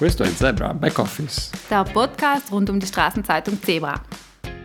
Questo 0.00 0.22
è 0.22 0.32
Zebra 0.34 0.72
Back 0.72 0.98
Office. 0.98 1.50
Der 1.68 1.84
Podcast 1.84 2.50
rund 2.50 2.70
um 2.70 2.78
die 2.78 2.86
Straßenzeitung 2.86 3.62
Zebra. 3.62 4.00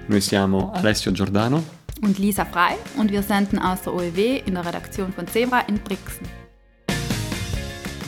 Noi 0.08 0.22
siamo 0.22 0.72
Alessio 0.72 1.11
Giordano 1.11 1.61
und 2.04 2.17
Lisa 2.19 2.46
Frei 2.46 2.77
und 2.96 3.11
wir 3.11 3.22
senden 3.22 3.59
aus 3.59 3.82
der 3.82 3.93
OEW 3.93 4.43
in 4.45 4.53
der 4.53 4.66
Redaktion 4.66 5.11
von 5.11 5.27
Zebra 5.27 5.59
in 5.67 5.77
Brixen. 5.83 6.25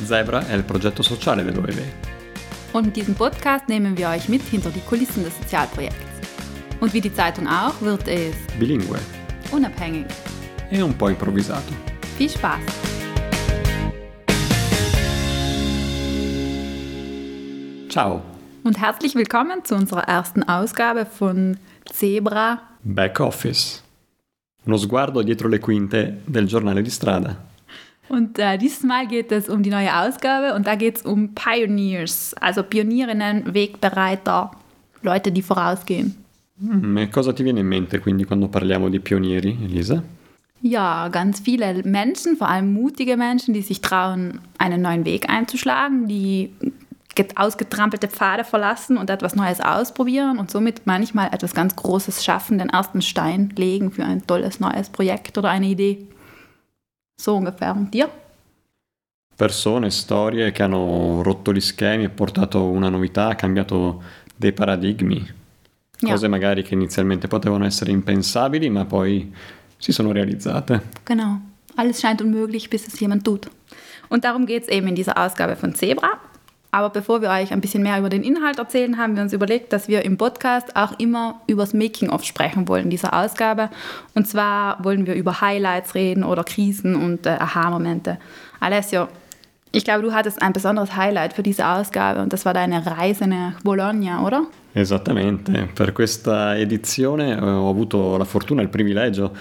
Zebra 0.05 0.47
è 0.47 0.53
il 0.53 0.63
progetto 0.63 1.03
sociale 1.03 1.43
dell'OEW. 1.43 1.83
Und 2.71 2.87
in 2.87 2.93
diesem 2.93 3.13
Podcast 3.13 3.67
nehmen 3.67 3.97
wir 3.97 4.07
euch 4.07 4.29
mit 4.29 4.43
hinter 4.43 4.69
die 4.69 4.79
Kulissen 4.87 5.25
des 5.25 5.35
Sozialprojekts. 5.35 5.97
Und 6.79 6.93
wie 6.93 7.01
die 7.01 7.13
Zeitung 7.13 7.45
auch, 7.45 7.73
wird 7.81 8.07
es 8.07 8.37
bilingue, 8.57 8.99
unabhängig 9.51 10.05
e 10.71 10.81
un 10.81 10.93
po' 10.93 11.09
improvvisato. 11.09 11.73
Viel 12.17 12.29
Spaß! 12.29 12.96
Ciao 17.97 18.21
und 18.63 18.79
herzlich 18.79 19.15
willkommen 19.15 19.65
zu 19.65 19.73
unserer 19.73 20.03
ersten 20.03 20.43
Ausgabe 20.43 21.07
von 21.07 21.57
Zebra 21.91 22.61
Back 22.83 23.19
Office. 23.19 23.81
Uno 24.67 24.77
sguardo 24.77 25.23
dietro 25.23 25.47
le 25.47 25.57
quinte 25.57 26.17
del 26.27 26.45
giornale 26.45 26.83
di 26.83 26.91
strada. 26.91 27.37
Und 28.07 28.37
äh, 28.37 28.59
dieses 28.59 28.83
Mal 28.83 29.07
geht 29.07 29.31
es 29.31 29.49
um 29.49 29.63
die 29.63 29.71
neue 29.71 29.91
Ausgabe 29.91 30.53
und 30.53 30.67
da 30.67 30.75
geht 30.75 30.97
es 30.97 31.01
um 31.01 31.33
Pioneers, 31.33 32.35
also 32.35 32.61
Pionierinnen, 32.61 33.51
Wegbereiter, 33.55 34.51
Leute, 35.01 35.31
die 35.31 35.41
vorausgehen. 35.41 36.23
Mm, 36.59 36.97
e 36.97 37.09
cosa 37.09 37.33
ti 37.33 37.43
viene 37.43 37.61
in 37.61 37.67
mente 37.67 37.99
quindi 37.99 38.25
quando 38.25 38.47
parliamo 38.47 38.89
di 38.89 38.99
pionieri, 38.99 39.57
Elisa? 39.63 40.03
Ja, 40.61 41.07
ganz 41.07 41.39
viele 41.39 41.81
Menschen, 41.81 42.37
vor 42.37 42.47
allem 42.47 42.73
mutige 42.73 43.17
Menschen, 43.17 43.55
die 43.55 43.63
sich 43.63 43.81
trauen, 43.81 44.39
einen 44.59 44.83
neuen 44.83 45.03
Weg 45.03 45.27
einzuschlagen, 45.29 46.07
die 46.07 46.51
ausgetrampelte 47.35 48.07
Pfade 48.07 48.43
verlassen 48.43 48.97
und 48.97 49.09
etwas 49.09 49.35
Neues 49.35 49.59
ausprobieren 49.59 50.37
und 50.37 50.51
somit 50.51 50.85
manchmal 50.85 51.33
etwas 51.33 51.53
ganz 51.53 51.75
Großes 51.75 52.23
schaffen, 52.23 52.57
den 52.57 52.69
ersten 52.69 53.01
Stein 53.01 53.53
legen 53.55 53.91
für 53.91 54.03
ein 54.03 54.25
tolles 54.25 54.59
neues 54.59 54.89
Projekt 54.89 55.37
oder 55.37 55.49
eine 55.49 55.67
Idee. 55.67 56.07
So 57.19 57.35
ungefähr. 57.35 57.75
Und 57.75 57.93
dir? 57.93 58.09
Persone, 59.35 59.91
storie 59.91 60.51
che 60.51 60.63
hanno 60.63 61.21
rotto 61.21 61.53
gli 61.53 61.61
schemi 61.61 62.05
e 62.05 62.09
portato 62.09 62.63
una 62.63 62.89
novità, 62.89 63.35
cambiato 63.35 64.01
dei 64.35 64.51
paradigmi. 64.51 65.35
Cose 65.99 66.25
ja. 66.25 66.29
magari 66.29 66.63
che 66.63 66.75
inizialmente 66.75 67.27
potevano 67.27 67.65
essere 67.65 67.91
impensabili, 67.91 68.69
ma 68.69 68.85
poi 68.85 69.31
si 69.77 69.91
sono 69.91 70.11
realizzate. 70.11 70.81
Genau. 71.03 71.39
Alles 71.75 71.99
scheint 71.99 72.21
unmöglich, 72.21 72.69
bis 72.69 72.87
es 72.87 72.99
jemand 72.99 73.23
tut. 73.23 73.49
Und 74.09 74.23
darum 74.23 74.45
geht 74.45 74.63
es 74.63 74.69
eben 74.69 74.87
in 74.87 74.95
dieser 74.95 75.17
Ausgabe 75.17 75.55
von 75.55 75.75
Zebra. 75.75 76.19
Aber 76.77 76.91
bevor 76.91 77.23
wir 77.23 77.29
euch 77.29 77.51
ein 77.51 77.59
bisschen 77.59 77.81
mehr 77.81 77.97
über 77.97 78.09
den 78.09 78.21
Inhalt 78.21 78.59
erzählen, 78.59 78.99
haben 78.99 79.15
wir 79.15 79.23
uns 79.23 79.33
überlegt, 79.33 79.73
dass 79.73 79.87
wir 79.87 80.05
im 80.05 80.15
Podcast 80.15 80.75
auch 80.75 80.91
immer 80.99 81.41
über 81.47 81.63
das 81.63 81.73
Making-of 81.73 82.23
sprechen 82.23 82.67
wollen, 82.67 82.91
dieser 82.91 83.19
Ausgabe. 83.19 83.71
Und 84.13 84.27
zwar 84.27 84.83
wollen 84.83 85.07
wir 85.07 85.15
über 85.15 85.41
Highlights 85.41 85.95
reden 85.95 86.23
oder 86.23 86.43
Krisen 86.43 86.95
und 86.95 87.25
äh, 87.25 87.29
Aha-Momente. 87.29 88.19
Alessio, 88.59 89.07
ich 89.71 89.85
glaube, 89.85 90.03
du 90.03 90.13
hattest 90.13 90.39
ein 90.39 90.53
besonderes 90.53 90.95
Highlight 90.95 91.33
für 91.33 91.41
diese 91.41 91.65
Ausgabe 91.67 92.21
und 92.21 92.31
das 92.31 92.45
war 92.45 92.53
deine 92.53 92.85
Reise 92.85 93.25
nach 93.25 93.59
Bologna, 93.63 94.23
oder? 94.23 94.43
Esattamente, 94.75 95.69
per 95.73 95.91
questa 95.93 96.55
edizione 96.55 97.37
eh, 97.37 97.41
ho 97.41 97.71
avuto 97.71 98.17
la 98.17 98.25
fortuna 98.25 98.61
e 98.61 98.65
il 98.65 98.69
privilegio 98.69 99.31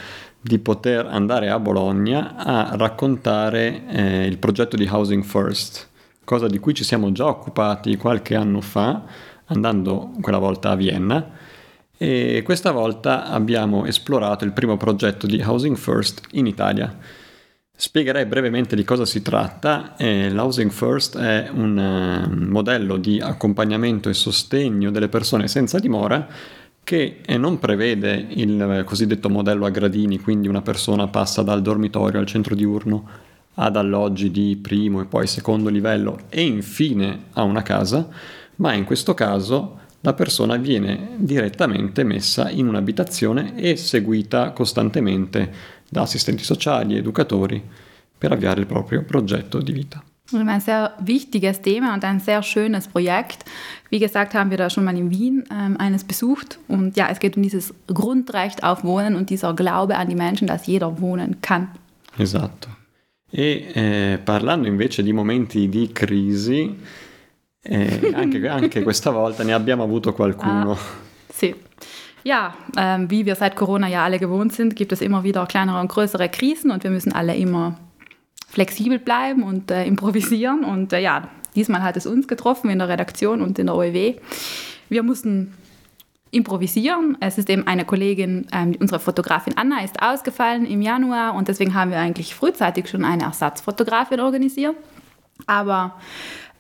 di 0.40 0.58
poter 0.58 1.04
andare 1.04 1.50
a 1.50 1.58
Bologna 1.58 2.34
a 2.34 2.76
raccontare 2.76 3.82
eh, 3.88 4.26
il 4.26 4.38
progetto 4.38 4.76
di 4.76 4.88
Housing 4.90 5.22
First 5.22 5.90
cosa 6.26 6.48
di 6.48 6.58
cui 6.58 6.74
ci 6.74 6.82
siamo 6.82 7.12
già 7.12 7.26
occupati 7.26 7.96
qualche 7.96 8.34
anno 8.34 8.60
fa, 8.60 9.04
andando 9.46 10.10
quella 10.20 10.38
volta 10.38 10.70
a 10.70 10.74
Vienna, 10.74 11.30
e 11.96 12.42
questa 12.44 12.72
volta 12.72 13.26
abbiamo 13.26 13.86
esplorato 13.86 14.44
il 14.44 14.52
primo 14.52 14.76
progetto 14.76 15.26
di 15.28 15.40
Housing 15.40 15.76
First 15.76 16.22
in 16.32 16.46
Italia. 16.46 16.94
Spiegherei 17.78 18.26
brevemente 18.26 18.74
di 18.74 18.84
cosa 18.84 19.04
si 19.04 19.22
tratta. 19.22 19.94
Eh, 19.96 20.30
L'Housing 20.30 20.70
First 20.70 21.16
è 21.16 21.48
un 21.52 21.76
uh, 21.76 22.50
modello 22.50 22.96
di 22.96 23.20
accompagnamento 23.20 24.08
e 24.08 24.14
sostegno 24.14 24.90
delle 24.90 25.08
persone 25.08 25.46
senza 25.46 25.78
dimora 25.78 26.26
che 26.82 27.20
eh, 27.24 27.36
non 27.36 27.58
prevede 27.58 28.26
il 28.30 28.82
cosiddetto 28.84 29.28
modello 29.28 29.64
a 29.64 29.70
gradini, 29.70 30.18
quindi 30.18 30.48
una 30.48 30.62
persona 30.62 31.06
passa 31.06 31.42
dal 31.42 31.62
dormitorio 31.62 32.18
al 32.18 32.26
centro 32.26 32.54
diurno 32.54 33.08
ad 33.58 33.76
alloggi 33.76 34.30
di 34.30 34.58
primo 34.60 35.00
e 35.00 35.04
poi 35.04 35.26
secondo 35.26 35.68
livello 35.68 36.20
e 36.28 36.42
infine 36.42 37.24
a 37.32 37.42
una 37.42 37.62
casa, 37.62 38.08
ma 38.56 38.72
in 38.72 38.84
questo 38.84 39.14
caso 39.14 39.78
la 40.00 40.14
persona 40.14 40.56
viene 40.56 41.14
direttamente 41.16 42.04
messa 42.04 42.48
in 42.50 42.68
un'abitazione 42.68 43.56
e 43.56 43.76
seguita 43.76 44.50
costantemente 44.50 45.52
da 45.88 46.02
assistenti 46.02 46.44
sociali, 46.44 46.96
educatori, 46.96 47.62
per 48.18 48.32
avviare 48.32 48.60
il 48.60 48.66
proprio 48.66 49.02
progetto 49.04 49.60
di 49.60 49.72
vita. 49.72 50.02
Ein 50.32 50.60
sehr 50.60 50.92
wichtiges 50.98 51.60
Thema 51.60 51.94
und 51.94 52.02
ein 52.04 52.18
sehr 52.18 52.42
schönes 52.42 52.88
Projekt. 52.88 53.44
Wie 53.90 54.00
gesagt, 54.00 54.34
haben 54.34 54.50
wir 54.50 54.56
da 54.56 54.68
schon 54.68 54.84
mal 54.84 54.96
in 54.96 55.10
Wien 55.10 55.44
ähm, 55.52 55.76
eines 55.78 56.02
besucht. 56.02 56.58
Und 56.66 56.96
ja, 56.96 57.08
es 57.10 57.20
geht 57.20 57.36
um 57.36 57.42
dieses 57.42 57.72
Grundrecht 57.86 58.64
auf 58.64 58.82
Wohnen 58.82 59.14
und 59.14 59.30
dieser 59.30 59.54
Glaube 59.54 59.96
an 59.96 60.08
die 60.08 60.16
Menschen, 60.16 60.48
dass 60.48 60.66
jeder 60.66 61.00
wohnen 61.00 61.40
kann. 61.42 61.68
Esatto. 62.18 62.75
E 63.28 63.70
eh, 63.74 64.18
parlando 64.22 64.68
invece 64.68 65.02
di 65.02 65.12
momenti 65.12 65.68
di 65.68 65.90
crisi, 65.92 66.78
eh, 67.60 68.12
anche, 68.14 68.46
anche, 68.48 68.82
questa 68.82 69.10
volta 69.10 69.42
ne 69.42 69.52
abbiamo 69.52 69.82
avuto 69.82 70.12
qualcuno. 70.12 70.72
Ah, 70.72 70.78
sì. 71.28 71.54
Ja, 72.22 72.56
ähm, 72.76 73.08
wie 73.08 73.24
wir 73.24 73.36
seit 73.36 73.54
Corona 73.54 73.86
ja 73.86 74.04
alle 74.04 74.18
gewohnt 74.18 74.52
sind, 74.52 74.74
gibt 74.74 74.90
es 74.90 75.00
immer 75.00 75.22
wieder 75.22 75.46
kleinere 75.46 75.78
und 75.78 75.88
größere 75.88 76.28
Krisen 76.28 76.72
und 76.72 76.82
wir 76.82 76.90
müssen 76.90 77.12
alle 77.12 77.36
immer 77.36 77.78
flexibel 78.48 78.98
bleiben 78.98 79.44
und 79.44 79.70
äh, 79.70 79.84
improvisieren. 79.84 80.64
Und 80.64 80.92
äh, 80.92 81.00
ja, 81.00 81.28
diesmal 81.54 81.82
hat 81.82 81.96
es 81.96 82.06
uns 82.06 82.26
getroffen 82.26 82.70
in 82.70 82.78
der 82.78 82.88
Redaktion 82.88 83.42
und 83.42 83.58
in 83.58 83.66
der 83.66 83.76
OEW. 83.76 84.14
Wir 84.88 85.02
mussten 85.02 85.54
improvisieren. 86.30 87.16
Es 87.20 87.38
ist 87.38 87.48
eben 87.48 87.66
eine 87.66 87.84
Kollegin, 87.84 88.46
ähm, 88.52 88.76
unsere 88.80 89.00
Fotografin 89.00 89.56
Anna 89.56 89.82
ist 89.82 90.02
ausgefallen 90.02 90.66
im 90.66 90.82
Januar 90.82 91.34
und 91.34 91.48
deswegen 91.48 91.74
haben 91.74 91.90
wir 91.90 91.98
eigentlich 91.98 92.34
frühzeitig 92.34 92.88
schon 92.88 93.04
eine 93.04 93.24
Ersatzfotografin 93.24 94.20
organisiert. 94.20 94.76
Aber 95.46 95.94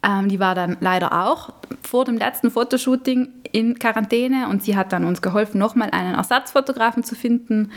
ähm, 0.02 0.28
die 0.28 0.38
war 0.38 0.54
dann 0.54 0.76
leider 0.80 1.26
auch 1.26 1.52
vor 1.82 2.04
dem 2.04 2.16
letzten 2.16 2.50
Fotoshooting 2.50 3.28
in 3.52 3.78
Quarantäne 3.78 4.48
und 4.48 4.62
sie 4.62 4.76
hat 4.76 4.92
dann 4.92 5.04
uns 5.04 5.22
geholfen, 5.22 5.58
nochmal 5.58 5.90
einen 5.90 6.14
Ersatzfotografen 6.14 7.04
zu 7.04 7.14
finden. 7.14 7.70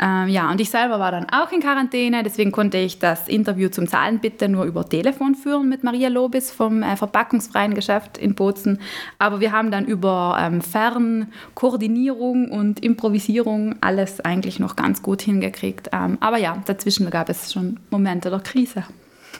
Ähm, 0.00 0.28
ja, 0.28 0.50
und 0.50 0.60
ich 0.60 0.70
selber 0.70 0.98
war 0.98 1.10
dann 1.10 1.26
auch 1.30 1.52
in 1.52 1.60
Quarantäne, 1.60 2.22
deswegen 2.22 2.52
konnte 2.52 2.78
ich 2.78 2.98
das 2.98 3.28
Interview 3.28 3.68
zum 3.68 3.88
Zahlenbitte 3.88 4.48
nur 4.48 4.64
über 4.64 4.88
Telefon 4.88 5.34
führen 5.34 5.68
mit 5.68 5.84
Maria 5.84 6.08
Lobis 6.08 6.50
vom 6.50 6.82
äh, 6.82 6.96
verpackungsfreien 6.96 7.74
Geschäft 7.74 8.18
in 8.18 8.34
Bozen. 8.34 8.80
Aber 9.18 9.40
wir 9.40 9.52
haben 9.52 9.70
dann 9.70 9.84
über 9.84 10.36
ähm, 10.40 10.60
Fernkoordinierung 10.60 12.50
und 12.50 12.80
Improvisierung 12.84 13.76
alles 13.80 14.20
eigentlich 14.20 14.58
noch 14.58 14.76
ganz 14.76 15.02
gut 15.02 15.22
hingekriegt. 15.22 15.90
Ähm, 15.92 16.18
aber 16.20 16.38
ja, 16.38 16.62
dazwischen 16.66 17.08
gab 17.10 17.28
es 17.28 17.52
schon 17.52 17.78
Momente 17.90 18.30
der 18.30 18.40
Krise. 18.40 18.84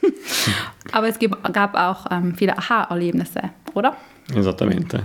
Aber 0.93 1.09
es 1.09 1.19
gab 1.53 1.75
auch 1.75 2.07
ähm, 2.11 2.35
viele 2.35 2.57
Aha-Erlebnisse, 2.59 3.51
oder? 3.75 3.97
Esattamente. 4.35 5.05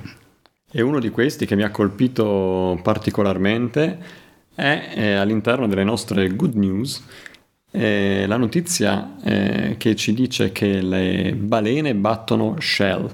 E 0.71 0.81
uno 0.81 0.99
di 0.99 1.09
questi 1.09 1.45
che 1.45 1.55
mi 1.55 1.63
ha 1.63 1.71
colpito 1.71 2.79
particolarmente 2.81 3.97
è, 4.55 4.91
è 4.93 5.11
all'interno 5.11 5.67
delle 5.67 5.83
nostre 5.83 6.33
good 6.35 6.55
news 6.55 7.03
eh, 7.71 8.25
la 8.27 8.35
notizia 8.35 9.15
eh, 9.23 9.75
che 9.77 9.95
ci 9.95 10.13
dice 10.13 10.51
che 10.51 10.81
le 10.81 11.33
balene 11.35 11.95
battono 11.95 12.55
Shell. 12.59 13.09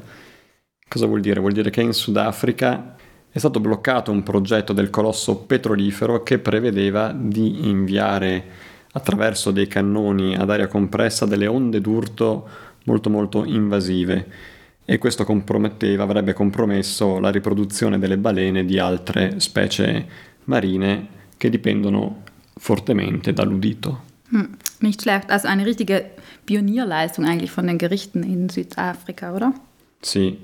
Cosa 0.88 1.06
vuol 1.06 1.22
dire? 1.22 1.40
Vuol 1.40 1.52
dire 1.52 1.70
che 1.70 1.82
in 1.82 1.94
Sudafrica 1.94 2.96
è 3.30 3.38
stato 3.38 3.60
bloccato 3.60 4.12
un 4.12 4.24
progetto 4.24 4.74
del 4.74 4.90
colosso 4.90 5.38
petrolifero 5.38 6.24
che 6.24 6.40
prevedeva 6.40 7.14
di 7.16 7.68
inviare 7.70 8.46
attraverso 8.94 9.52
dei 9.52 9.68
cannoni 9.68 10.36
ad 10.36 10.50
aria 10.50 10.68
compressa 10.68 11.26
delle 11.28 11.46
onde 11.46 11.80
d'urto 11.82 12.48
molto 12.86 13.10
molto 13.10 13.46
invasive 13.46 14.56
e 14.90 14.98
questo 15.00 15.26
comprometteva, 15.26 16.04
avrebbe 16.04 16.32
compromesso 16.32 17.20
la 17.20 17.30
riproduzione 17.30 18.00
delle 18.00 18.18
balene 18.18 18.64
di 18.64 18.80
altre 18.80 19.42
specie 19.42 20.08
marine 20.46 21.08
che 21.36 21.50
dipendono 21.50 22.24
fortemente 22.56 23.34
dall'udito. 23.34 24.04
Hm, 24.30 24.56
nicht 24.80 25.02
schlecht, 25.02 25.30
also 25.30 25.48
eine 25.48 25.66
richtige 25.66 26.12
Pionierleistung 26.46 27.26
eigentlich 27.26 27.52
von 27.52 27.68
den 27.68 27.78
Gerichten 27.78 28.24
in 28.24 28.48
Südafrika, 28.48 29.34
oder? 29.34 29.52
Sì, 30.00 30.38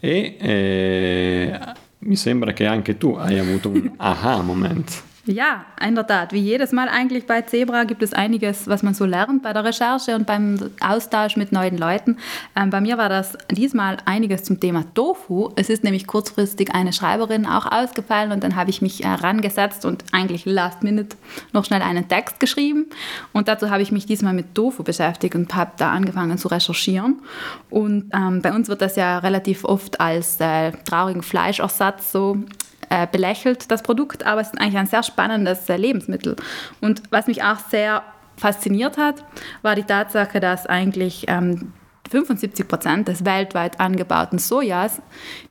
e 0.00 0.36
eh, 0.40 1.60
mi 1.98 2.16
sembra 2.16 2.54
che 2.54 2.64
anche 2.64 2.96
tu 2.96 3.16
hai 3.16 3.38
avuto 3.38 3.68
un 3.68 3.92
aha 3.98 4.40
moment. 4.40 5.02
Ja, 5.28 5.64
in 5.84 5.96
der 5.96 6.06
Tat. 6.06 6.32
Wie 6.32 6.38
jedes 6.38 6.70
Mal 6.70 6.88
eigentlich 6.88 7.26
bei 7.26 7.42
Zebra 7.42 7.82
gibt 7.82 8.00
es 8.04 8.12
einiges, 8.12 8.68
was 8.68 8.84
man 8.84 8.94
so 8.94 9.04
lernt 9.04 9.42
bei 9.42 9.52
der 9.52 9.64
Recherche 9.64 10.14
und 10.14 10.24
beim 10.24 10.70
Austausch 10.78 11.36
mit 11.36 11.50
neuen 11.50 11.76
Leuten. 11.76 12.18
Ähm, 12.54 12.70
bei 12.70 12.80
mir 12.80 12.96
war 12.96 13.08
das 13.08 13.36
diesmal 13.50 13.96
einiges 14.04 14.44
zum 14.44 14.60
Thema 14.60 14.84
Tofu. 14.94 15.50
Es 15.56 15.68
ist 15.68 15.82
nämlich 15.82 16.06
kurzfristig 16.06 16.72
eine 16.72 16.92
Schreiberin 16.92 17.44
auch 17.44 17.66
ausgefallen 17.66 18.30
und 18.30 18.44
dann 18.44 18.54
habe 18.54 18.70
ich 18.70 18.82
mich 18.82 19.00
herangesetzt 19.00 19.84
und 19.84 20.04
eigentlich 20.12 20.44
last 20.44 20.84
minute 20.84 21.16
noch 21.52 21.64
schnell 21.64 21.82
einen 21.82 22.06
Text 22.06 22.38
geschrieben. 22.38 22.86
Und 23.32 23.48
dazu 23.48 23.68
habe 23.68 23.82
ich 23.82 23.90
mich 23.90 24.06
diesmal 24.06 24.32
mit 24.32 24.54
Tofu 24.54 24.84
beschäftigt 24.84 25.34
und 25.34 25.52
habe 25.56 25.72
da 25.76 25.90
angefangen 25.90 26.38
zu 26.38 26.46
recherchieren. 26.46 27.20
Und 27.68 28.12
ähm, 28.14 28.42
bei 28.42 28.54
uns 28.54 28.68
wird 28.68 28.80
das 28.80 28.94
ja 28.94 29.18
relativ 29.18 29.64
oft 29.64 30.00
als 30.00 30.38
äh, 30.38 30.70
traurigen 30.84 31.22
Fleischersatz 31.22 32.12
so 32.12 32.44
äh, 32.88 33.06
belächelt, 33.10 33.70
das 33.70 33.82
Produkt, 33.82 34.26
aber 34.26 34.40
es 34.40 34.48
ist 34.48 34.60
eigentlich 34.60 34.78
ein 34.78 34.86
sehr 34.86 35.02
spannendes 35.02 35.68
äh, 35.68 35.76
Lebensmittel. 35.76 36.36
Und 36.80 37.02
was 37.10 37.26
mich 37.26 37.42
auch 37.42 37.58
sehr 37.70 38.02
fasziniert 38.36 38.98
hat, 38.98 39.24
war 39.62 39.74
die 39.74 39.84
Tatsache, 39.84 40.40
dass 40.40 40.66
eigentlich 40.66 41.24
ähm, 41.28 41.72
75 42.10 42.68
Prozent 42.68 43.08
des 43.08 43.24
weltweit 43.24 43.80
angebauten 43.80 44.38
Sojas 44.38 45.02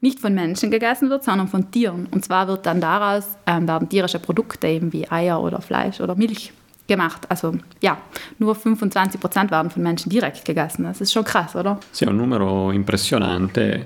nicht 0.02 0.20
von 0.20 0.34
Menschen 0.34 0.72
gegessen 0.72 1.10
wird, 1.10 1.24
sondern 1.24 1.48
von 1.48 1.72
Tieren. 1.72 2.08
Und 2.12 2.24
zwar 2.24 2.48
wird 2.48 2.66
dann 2.66 2.82
daraus 2.82 3.38
ähm, 3.46 3.68
werden 3.68 3.90
tierische 3.90 4.20
Produkte 4.20 4.68
eben 4.68 4.94
wie 4.94 5.10
Eier 5.10 5.42
oder 5.42 5.62
Fleisch 5.62 6.00
oder 6.00 6.16
Milch 6.16 6.54
gemacht. 6.88 7.24
Also 7.30 7.54
ja, 7.82 7.98
nur 8.38 8.56
25 8.56 9.20
Prozent 9.20 9.52
werden 9.52 9.70
von 9.70 9.82
Menschen 9.82 10.10
direkt 10.10 10.46
gegessen. 10.46 10.84
Das 10.84 11.02
ist 11.02 11.12
schon 11.12 11.24
krass, 11.24 11.56
oder? 11.56 11.80
Sì, 11.92 12.06
un 12.06 12.18
numero 12.18 12.72
impressionante 12.72 13.86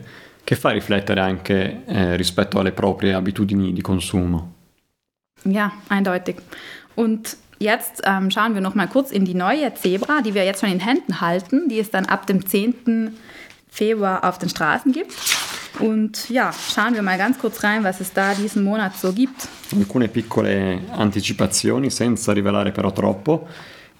che 0.49 0.55
fa 0.55 0.71
riflettere 0.71 1.19
anche 1.19 1.83
eh, 1.85 2.15
rispetto 2.15 2.57
alle 2.57 2.71
proprie 2.71 3.13
abitudini 3.13 3.71
di 3.71 3.81
consumo. 3.81 4.55
Ja, 5.43 5.71
eindeutig. 5.89 6.37
Und 6.95 7.37
jetzt 7.59 8.01
ähm, 8.03 8.31
schauen 8.31 8.55
wir 8.55 8.61
noch 8.61 8.73
mal 8.73 8.87
kurz 8.87 9.11
in 9.11 9.25
die 9.25 9.35
neue 9.35 9.71
Zebra, 9.75 10.21
die 10.21 10.33
wir 10.33 10.45
jetzt 10.45 10.61
schon 10.61 10.71
in 10.71 10.79
Händen 10.79 11.21
halten, 11.21 11.69
die 11.69 11.77
es 11.77 11.91
dann 11.91 12.07
ab 12.07 12.25
dem 12.25 12.47
10. 12.47 13.15
Februar 13.69 14.23
auf 14.23 14.39
den 14.39 14.49
Straßen 14.49 14.91
gibt. 14.91 15.13
Und 15.77 16.31
ja, 16.31 16.51
schauen 16.51 16.95
wir 16.95 17.03
mal 17.03 17.19
ganz 17.19 17.37
kurz 17.37 17.63
rein, 17.63 17.83
was 17.83 17.99
es 17.99 18.11
da 18.11 18.33
diesen 18.33 18.63
Monat 18.63 18.97
so 18.97 19.13
gibt. 19.13 19.47
Alcune 19.75 20.07
piccole 20.07 20.79
anticipazioni, 20.97 21.91
senza 21.91 22.33
rivelare 22.33 22.71
però 22.71 22.91
troppo. 22.91 23.47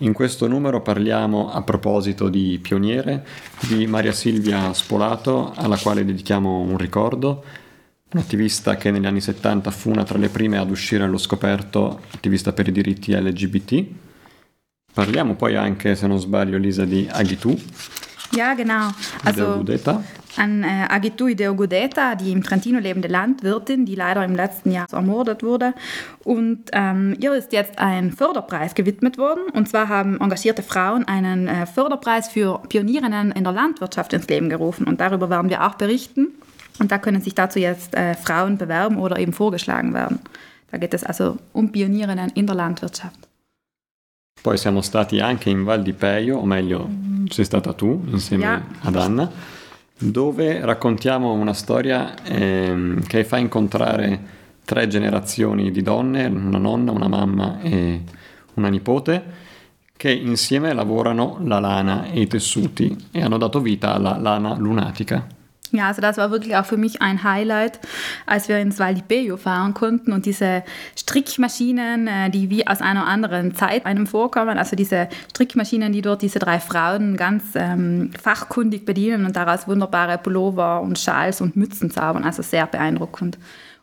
In 0.02 0.14
questo 0.14 0.48
numero 0.48 0.82
parliamo 0.82 1.52
a 1.52 1.62
proposito 1.62 2.30
di 2.30 2.58
Pioniere, 2.62 3.26
di 3.68 3.86
Maria 3.86 4.14
Silvia 4.14 4.72
Spolato, 4.74 5.52
alla 5.56 5.76
quale 5.76 6.06
dedichiamo 6.06 6.60
un 6.60 6.78
ricordo, 6.78 7.44
un'attivista 8.14 8.78
che 8.78 8.92
negli 8.92 9.06
anni 9.06 9.20
70 9.20 9.70
fu 9.72 9.90
una 9.90 10.06
tra 10.06 10.18
le 10.18 10.30
prime 10.30 10.58
ad 10.58 10.70
uscire 10.70 11.04
allo 11.04 11.18
scoperto, 11.18 12.02
attivista 12.14 12.54
per 12.54 12.70
i 12.70 12.72
diritti 12.72 13.14
LGBT. 13.14 13.86
Parliamo 14.94 15.36
poi 15.36 15.58
anche, 15.58 15.96
se 15.96 16.08
non 16.08 16.18
sbaglio, 16.18 16.58
Lisa, 16.58 16.86
di 16.86 17.06
Aghitu. 17.12 17.60
Ja, 18.32 18.54
genau. 18.54 18.94
Also 19.24 19.64
an 20.40 20.64
äh, 20.64 20.88
Agitu 20.90 21.28
Ideogudeta, 21.28 22.16
die 22.16 22.32
im 22.32 22.44
Trentino 22.44 22.80
lebende 22.80 23.08
Landwirtin, 23.08 23.86
die 23.86 23.96
leider 23.96 24.24
im 24.24 24.36
letzten 24.36 24.72
Jahr 24.72 24.88
ermordet 24.92 25.44
wurde. 25.44 25.74
Und 26.24 26.70
ähm, 26.72 27.16
ihr 27.20 27.34
ist 27.34 27.52
jetzt 27.52 27.78
ein 27.78 28.12
Förderpreis 28.12 28.76
gewidmet 28.76 29.18
worden. 29.18 29.44
Und 29.54 29.70
zwar 29.70 29.90
haben 29.90 30.20
engagierte 30.20 30.64
Frauen 30.64 31.08
einen 31.08 31.48
äh, 31.48 31.66
Förderpreis 31.66 32.30
für 32.30 32.62
Pionierinnen 32.70 33.32
in 33.32 33.44
der 33.44 33.54
Landwirtschaft 33.54 34.14
ins 34.14 34.28
Leben 34.28 34.50
gerufen. 34.50 34.88
Und 34.88 35.00
darüber 35.02 35.30
werden 35.30 35.50
wir 35.50 35.66
auch 35.66 35.76
berichten. 35.76 36.30
Und 36.80 36.92
da 36.92 36.98
können 36.98 37.22
sich 37.22 37.36
dazu 37.36 37.60
jetzt 37.60 37.94
äh, 37.96 38.16
Frauen 38.16 38.58
bewerben 38.58 38.98
oder 38.98 39.20
eben 39.20 39.34
vorgeschlagen 39.34 39.94
werden. 39.94 40.20
Da 40.72 40.78
geht 40.78 40.94
es 40.94 41.04
also 41.04 41.38
um 41.52 41.72
Pionierinnen 41.72 42.32
in 42.36 42.48
der 42.48 42.56
Landwirtschaft. 42.56 43.30
Poi 44.42 44.56
siamo 44.56 44.82
stati 44.82 45.20
anche 45.20 45.50
in 45.50 45.66
Val 45.66 45.84
di 45.84 45.92
Peio, 45.92 46.38
o 46.38 46.46
meglio, 46.46 46.90
sei 47.28 47.44
stata 47.44 47.74
tu 47.74 48.06
insieme 48.10 48.44
ja. 48.44 48.62
ad 48.84 48.96
Anna. 48.96 49.30
Dove 50.00 50.64
raccontiamo 50.64 51.34
una 51.34 51.54
storia 51.54 52.16
ehm, 52.24 53.02
che 53.06 53.26
fa 53.26 53.38
incontrare 53.38 54.38
tre 54.64 54.88
generazioni 54.88 55.72
di 55.72 55.82
donne, 55.82 56.26
una 56.26 56.58
nonna, 56.58 56.92
una 56.92 57.08
mamma 57.08 57.60
e 57.62 58.02
una 58.54 58.70
nipote, 58.70 59.48
che 59.98 60.12
insieme 60.12 60.72
lavorano 60.74 61.40
la 61.44 61.60
lana 61.60 62.06
e 62.06 62.22
i 62.22 62.28
tessuti 62.28 62.96
e 63.12 63.22
hanno 63.22 63.38
dato 63.38 63.60
vita 63.60 63.94
alla 63.94 64.18
lana 64.18 64.56
lunatica. 64.56 65.38
Ja, 65.72 65.88
also 65.88 66.02
das 66.02 66.18
war 66.18 66.32
wirklich 66.32 66.56
auch 66.56 66.66
für 66.66 66.78
mich 66.78 67.02
ein 67.02 67.24
Highlight, 67.24 67.80
als 68.26 68.50
wir 68.50 68.58
ins 68.58 68.80
Val 68.80 68.96
di 68.96 69.04
Peio 69.04 69.38
fahren 69.38 69.76
konnten 69.76 70.14
und 70.14 70.26
diese 70.26 70.64
Strickmaschinen, 70.98 72.08
äh, 72.08 72.30
die 72.32 72.50
wie 72.50 72.66
aus 72.66 72.82
einer 72.82 73.06
anderen 73.06 73.54
Zeit 73.54 73.86
einem 73.86 74.08
vorkommen, 74.08 74.58
also 74.58 74.76
diese 74.76 75.10
Strickmaschinen, 75.30 75.94
die 75.94 76.02
dort 76.02 76.24
diese 76.24 76.40
drei 76.40 76.60
Frauen 76.60 77.18
ganz 77.18 77.44
ähm, 77.54 78.12
fachkundig 78.20 78.86
bedienen 78.86 79.26
und 79.26 79.36
daraus 79.36 79.68
wunderbare 79.68 80.18
Pullover 80.18 80.82
und 80.82 80.98
Schals 80.98 81.40
und 81.40 81.56
Mützen 81.56 81.92
zaubern, 81.92 82.24
also 82.24 82.42
sehr 82.42 82.66
beeindruckend. 82.66 83.38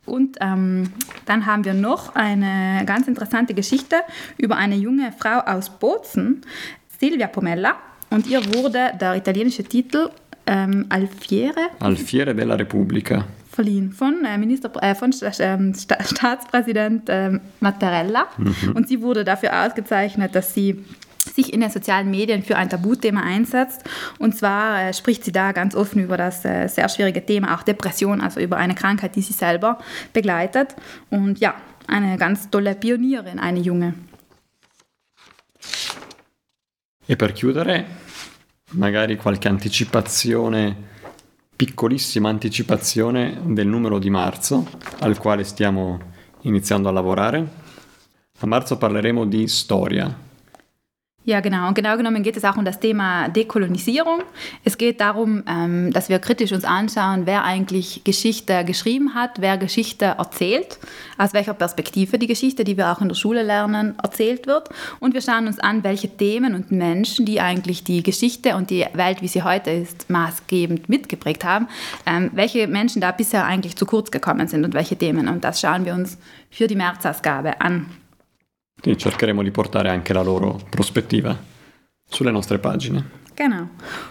Und 0.05 0.37
ähm, 0.41 0.91
dann 1.25 1.45
haben 1.45 1.63
wir 1.65 1.73
noch 1.73 2.15
eine 2.15 2.83
ganz 2.85 3.07
interessante 3.07 3.53
Geschichte 3.53 3.97
über 4.37 4.55
eine 4.55 4.75
junge 4.75 5.13
Frau 5.17 5.39
aus 5.39 5.69
Bozen, 5.69 6.41
Silvia 6.99 7.27
Pomella. 7.27 7.75
Und 8.09 8.25
ihr 8.27 8.43
wurde 8.53 8.93
der 8.99 9.15
italienische 9.15 9.65
Titel 9.65 10.09
ähm, 10.47 10.85
Alfiere. 10.89 11.69
Alfiere 11.79 12.33
della 12.33 12.55
Repubblica. 12.55 13.25
Verliehen 13.51 13.91
von, 13.91 14.23
äh, 14.25 14.37
Minister, 14.37 14.71
äh, 14.81 14.95
von 14.95 15.11
äh, 15.11 15.73
Sta 15.73 16.03
Staatspräsident 16.03 17.09
äh, 17.09 17.39
Mattarella. 17.59 18.27
Mhm. 18.37 18.75
Und 18.75 18.87
sie 18.87 19.01
wurde 19.01 19.23
dafür 19.23 19.65
ausgezeichnet, 19.65 20.35
dass 20.35 20.53
sie 20.53 20.83
sich 21.33 21.53
in 21.53 21.61
den 21.61 21.69
sozialen 21.69 22.09
Medien 22.09 22.43
für 22.43 22.55
ein 22.55 22.69
Tabuthema 22.69 23.21
einsetzt. 23.21 23.83
Und 24.19 24.35
zwar 24.35 24.81
äh, 24.81 24.93
spricht 24.93 25.23
sie 25.25 25.31
da 25.31 25.51
ganz 25.51 25.75
offen 25.75 26.03
über 26.03 26.17
das 26.17 26.45
äh, 26.45 26.67
sehr 26.67 26.89
schwierige 26.89 27.25
Thema, 27.25 27.55
auch 27.55 27.63
Depression, 27.63 28.21
also 28.21 28.39
über 28.39 28.57
eine 28.57 28.75
Krankheit, 28.75 29.15
die 29.15 29.21
sie 29.21 29.33
selber 29.33 29.79
begleitet. 30.13 30.75
Und 31.09 31.39
ja, 31.39 31.55
eine 31.87 32.17
ganz 32.17 32.49
tolle 32.49 32.75
Pionierin, 32.75 33.39
eine 33.39 33.59
junge. 33.59 33.93
E 37.07 37.15
per 37.15 37.33
chiudere, 37.33 37.85
magari 38.71 39.15
qualche 39.15 39.47
anticipazione, 39.47 40.75
piccolissima 41.55 42.29
anticipazione 42.29 43.39
del 43.43 43.67
numero 43.67 43.99
di 43.99 44.09
marzo 44.09 44.67
al 44.99 45.17
quale 45.17 45.43
stiamo 45.43 45.99
iniziando 46.41 46.89
a 46.89 46.91
lavorare. 46.91 47.65
A 48.39 48.45
marzo 48.45 48.77
parleremo 48.77 49.25
di 49.25 49.47
storia, 49.47 50.25
Ja, 51.27 51.41
genau. 51.41 51.67
Und 51.67 51.73
genau 51.73 51.97
genommen 51.97 52.23
geht 52.23 52.37
es 52.37 52.45
auch 52.45 52.55
um 52.55 52.63
das 52.63 52.79
Thema 52.79 53.27
Dekolonisierung. 53.27 54.21
Es 54.63 54.77
geht 54.77 55.01
darum, 55.01 55.43
ähm, 55.45 55.91
dass 55.91 56.07
wir 56.07 56.19
kritisch 56.19 56.53
uns 56.53 56.63
anschauen, 56.63 57.25
wer 57.25 57.43
eigentlich 57.43 58.05
Geschichte 58.05 58.63
geschrieben 58.63 59.13
hat, 59.13 59.41
wer 59.41 59.57
Geschichte 59.57 60.05
erzählt, 60.05 60.79
aus 61.17 61.33
welcher 61.33 61.53
Perspektive 61.53 62.17
die 62.17 62.27
Geschichte, 62.27 62.63
die 62.63 62.77
wir 62.77 62.93
auch 62.93 63.01
in 63.01 63.09
der 63.09 63.15
Schule 63.15 63.43
lernen, 63.43 63.95
erzählt 64.01 64.47
wird. 64.47 64.69
Und 65.01 65.15
wir 65.15 65.21
schauen 65.21 65.47
uns 65.47 65.59
an, 65.59 65.83
welche 65.83 66.07
Themen 66.07 66.55
und 66.55 66.71
Menschen, 66.71 67.25
die 67.25 67.41
eigentlich 67.41 67.83
die 67.83 68.03
Geschichte 68.03 68.55
und 68.55 68.69
die 68.69 68.85
Welt, 68.93 69.21
wie 69.21 69.27
sie 69.27 69.43
heute 69.43 69.71
ist, 69.71 70.09
maßgebend 70.09 70.87
mitgeprägt 70.87 71.43
haben, 71.43 71.67
ähm, 72.05 72.31
welche 72.35 72.67
Menschen 72.67 73.01
da 73.01 73.11
bisher 73.11 73.43
eigentlich 73.43 73.75
zu 73.75 73.85
kurz 73.85 74.11
gekommen 74.11 74.47
sind 74.47 74.63
und 74.63 74.73
welche 74.73 74.95
Themen. 74.95 75.27
Und 75.27 75.43
das 75.43 75.59
schauen 75.59 75.83
wir 75.83 75.93
uns 75.93 76.17
für 76.49 76.67
die 76.67 76.77
Märzausgabe 76.77 77.59
an. 77.59 77.87
E 78.83 78.95
cercheremo 78.95 79.41
di 79.41 79.51
portare 79.51 79.89
anche 79.89 80.13
la 80.13 80.21
loro 80.21 80.59
prospettiva 80.69 81.37
sulle 82.09 82.31
nostre 82.31 82.59
pagine. 82.59 83.25
Genau. 83.37 83.69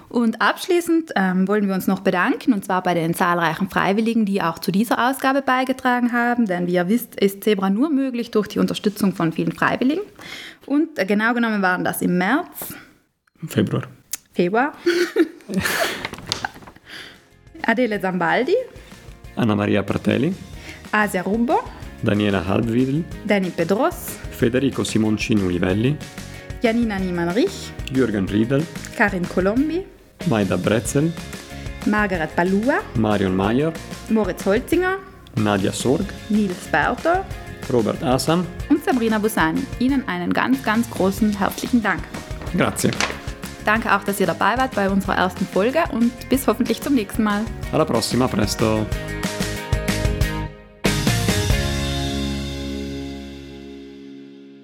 Und 0.09 0.41
abschließend 0.41 1.11
ähm, 1.17 1.49
wollen 1.49 1.67
wir 1.67 1.75
uns 1.75 1.89
noch 1.89 2.01
bedanken, 2.01 2.53
und 2.53 2.65
zwar 2.65 2.83
bei 2.83 2.95
den 2.95 3.13
zahlreichen 3.13 3.69
Freiwilligen, 3.69 4.25
die 4.25 4.41
auch 4.41 4.61
zu 4.61 4.71
dieser 4.71 5.11
Ausgabe 5.11 5.43
beigetragen 5.43 6.13
haben. 6.13 6.47
Denn 6.47 6.69
wie 6.69 6.75
ihr 6.75 6.89
wisst, 6.89 7.19
ist 7.19 7.43
Zebra 7.43 7.69
nur 7.69 7.91
möglich 7.91 8.31
durch 8.31 8.47
die 8.47 8.61
Unterstützung 8.61 9.15
von 9.15 9.33
vielen 9.33 9.51
Freiwilligen. 9.51 10.03
Und 10.65 10.97
äh, 10.99 11.07
genau 11.07 11.35
genommen 11.35 11.61
waren 11.61 11.83
das 11.83 12.03
im 12.03 12.19
März. 12.19 12.75
Februar. 13.49 13.83
Februar. 14.33 14.73
Adele 17.67 18.01
Zambaldi. 18.01 18.55
Anna 19.35 19.57
Maria 19.57 19.83
Pratelli. 19.83 20.33
Asia 20.93 21.23
Rumbo. 21.23 21.59
Daniela 22.01 22.47
Halbwidl. 22.47 23.03
Danny 23.27 23.51
Pedros. 23.51 24.19
Federico 24.37 24.85
Simoncini 24.85 25.43
Ulivelli, 25.43 25.97
Janina 26.63 26.99
Niemann-Rich, 26.99 27.73
Jürgen 27.95 28.29
Riedel, 28.29 28.63
Karin 28.97 29.27
Colombi, 29.27 29.85
Maida 30.27 30.57
Bretzel, 30.57 31.13
Margaret 31.87 32.35
Balua, 32.37 32.81
Marion 32.97 33.35
Mayer, 33.35 33.73
Moritz 34.11 34.45
Holzinger, 34.45 34.99
Nadia 35.37 35.73
Sorg, 35.73 36.05
Nils 36.29 36.69
Berto, 36.71 37.25
Robert 37.73 38.03
Asam 38.03 38.47
und 38.69 38.85
Sabrina 38.85 39.19
Busani. 39.19 39.63
Ihnen 39.79 40.07
einen 40.07 40.33
ganz, 40.33 40.63
ganz 40.63 40.91
großen 40.91 41.39
herzlichen 41.39 41.83
Dank. 41.83 42.03
Grazie. 42.57 42.91
Danke 43.65 43.95
auch, 43.97 44.05
dass 44.05 44.21
ihr 44.21 44.27
dabei 44.27 44.57
wart 44.59 44.75
bei 44.75 44.89
unserer 44.89 45.17
ersten 45.17 45.47
Folge 45.47 45.83
und 45.93 46.13
bis 46.29 46.47
hoffentlich 46.47 46.81
zum 46.81 46.95
nächsten 46.95 47.25
Mal. 47.25 47.41
Alla 47.73 47.85
prossima, 47.85 48.29
presto. 48.29 48.87